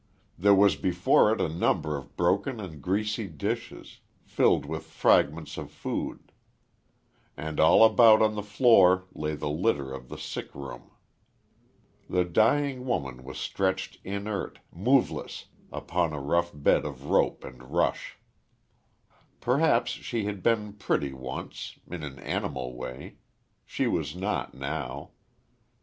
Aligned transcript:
There 0.35 0.55
was 0.55 0.75
before 0.75 1.31
it 1.31 1.39
a 1.39 1.47
number 1.47 1.95
of 1.95 2.17
broken 2.17 2.59
and 2.59 2.81
greasy 2.81 3.27
dishes, 3.27 3.99
filled 4.23 4.65
with 4.65 4.81
fragments 4.87 5.57
of 5.59 5.69
food. 5.69 6.31
And 7.37 7.59
all 7.59 7.83
about 7.85 8.19
on 8.19 8.33
the 8.33 8.41
floor 8.41 9.05
lay 9.13 9.35
the 9.35 9.47
litter 9.51 9.93
of 9.93 10.09
the 10.09 10.17
sick 10.17 10.55
room. 10.55 10.89
The 12.09 12.25
dying 12.25 12.87
woman 12.87 13.23
was 13.23 13.37
stretched 13.37 13.99
inert, 14.03 14.57
moveless, 14.73 15.45
upon 15.71 16.13
a 16.13 16.19
rough 16.19 16.49
bed 16.51 16.83
of 16.83 17.05
rope 17.11 17.43
and 17.43 17.71
rush. 17.71 18.17
Perhaps 19.39 19.91
she 19.91 20.23
had 20.23 20.41
been 20.41 20.73
pretty 20.73 21.13
once, 21.13 21.77
in 21.85 22.01
an 22.01 22.17
animal 22.17 22.75
way. 22.75 23.17
She 23.67 23.85
was 23.85 24.15
not 24.15 24.55
now. 24.55 25.11